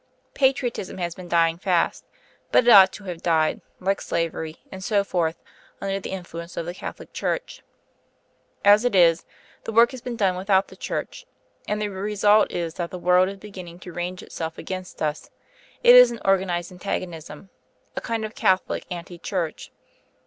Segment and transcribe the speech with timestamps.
[0.33, 2.07] Patriotism has been dying fast;
[2.51, 5.35] but it ought to have died, like slavery and so forth,
[5.79, 7.61] under the influence of the Catholic Church.
[8.65, 9.25] As it is,
[9.63, 11.27] the work has been done without the Church;
[11.67, 15.29] and the result is that the world is beginning to range itself against us:
[15.83, 17.51] it is an organised antagonism
[17.95, 19.71] a kind of Catholic anti Church.